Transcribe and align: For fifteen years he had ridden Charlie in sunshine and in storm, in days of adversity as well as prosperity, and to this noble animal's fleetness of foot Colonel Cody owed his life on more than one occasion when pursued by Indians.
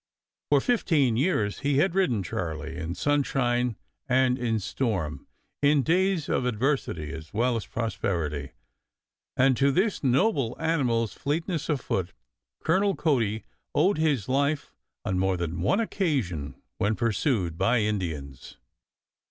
For 0.49 0.59
fifteen 0.59 1.15
years 1.15 1.59
he 1.59 1.77
had 1.77 1.93
ridden 1.93 2.23
Charlie 2.23 2.75
in 2.75 2.95
sunshine 2.95 3.75
and 4.09 4.39
in 4.39 4.57
storm, 4.59 5.27
in 5.61 5.83
days 5.83 6.27
of 6.27 6.43
adversity 6.43 7.13
as 7.13 7.35
well 7.35 7.55
as 7.55 7.67
prosperity, 7.67 8.53
and 9.37 9.55
to 9.57 9.71
this 9.71 10.03
noble 10.03 10.57
animal's 10.59 11.13
fleetness 11.13 11.69
of 11.69 11.81
foot 11.81 12.13
Colonel 12.63 12.95
Cody 12.95 13.43
owed 13.75 13.99
his 13.99 14.27
life 14.27 14.73
on 15.05 15.19
more 15.19 15.37
than 15.37 15.61
one 15.61 15.79
occasion 15.79 16.59
when 16.79 16.95
pursued 16.95 17.55
by 17.55 17.81
Indians. 17.81 18.57